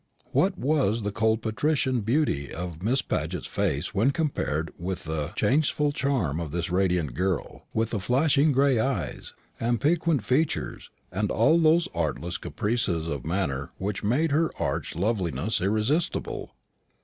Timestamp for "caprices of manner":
12.39-13.73